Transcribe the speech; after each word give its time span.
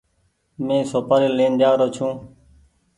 مينٚ 0.65 0.87
سوپآري 0.91 1.27
لين 1.37 1.51
جآرو 1.61 1.87
ڇوٚنٚ 1.95 2.19